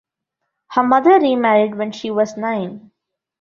[0.71, 2.89] Her mother remarried when she was nine.